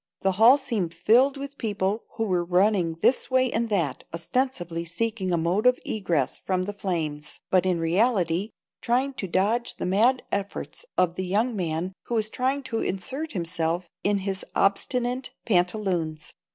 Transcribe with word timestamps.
The 0.21 0.31
hall 0.31 0.57
seemed 0.57 0.95
filled 0.95 1.37
with 1.37 1.59
people, 1.59 2.05
who 2.15 2.23
were 2.23 2.43
running 2.43 2.95
this 3.03 3.29
way 3.29 3.51
and 3.51 3.69
that, 3.69 4.03
ostensibly 4.11 4.83
seeking 4.83 5.31
a 5.31 5.37
mode 5.37 5.67
of 5.67 5.77
egress 5.85 6.39
from 6.39 6.63
the 6.63 6.73
flames, 6.73 7.39
but 7.51 7.67
in 7.67 7.79
reality 7.79 8.49
trying 8.81 9.13
to 9.13 9.27
dodge 9.27 9.75
the 9.75 9.85
mad 9.85 10.23
efforts 10.31 10.87
of 10.97 11.13
the 11.17 11.25
young 11.27 11.55
man, 11.55 11.93
who 12.05 12.15
was 12.15 12.31
trying 12.31 12.63
to 12.63 12.79
insert 12.79 13.33
himself 13.33 13.87
in 14.03 14.17
his 14.25 14.43
obstinate 14.55 15.33
pantaloons. 15.45 16.33